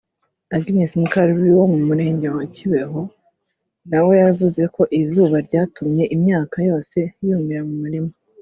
Agnes 0.55 0.91
Mukarubibi 1.01 1.51
wo 1.59 1.65
mu 1.73 1.79
murenge 1.87 2.27
wa 2.37 2.45
Kibeho 2.55 2.99
na 3.89 3.99
we 4.05 4.13
yavuze 4.23 4.61
ko 4.75 4.81
izuba 5.01 5.37
ryatumye 5.47 6.03
imyaka 6.15 6.57
yose 6.69 6.97
yumira 7.27 7.61
mu 7.69 7.75
murima 7.83 8.11